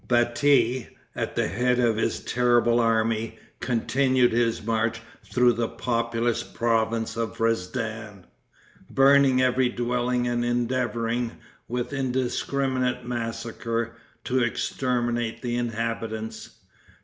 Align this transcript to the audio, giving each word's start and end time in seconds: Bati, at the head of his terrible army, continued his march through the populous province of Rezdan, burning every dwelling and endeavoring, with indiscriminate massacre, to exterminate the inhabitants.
Bati, 0.07 0.89
at 1.15 1.35
the 1.35 1.47
head 1.47 1.77
of 1.77 1.95
his 1.97 2.21
terrible 2.21 2.79
army, 2.79 3.37
continued 3.59 4.31
his 4.31 4.63
march 4.65 4.99
through 5.23 5.53
the 5.53 5.67
populous 5.67 6.41
province 6.41 7.15
of 7.15 7.39
Rezdan, 7.39 8.25
burning 8.89 9.43
every 9.43 9.69
dwelling 9.69 10.27
and 10.27 10.43
endeavoring, 10.43 11.33
with 11.67 11.93
indiscriminate 11.93 13.05
massacre, 13.05 13.95
to 14.23 14.39
exterminate 14.39 15.43
the 15.43 15.55
inhabitants. 15.55 16.49